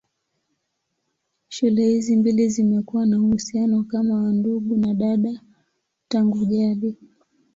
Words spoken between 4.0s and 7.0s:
wa ndugu na dada tangu jadi.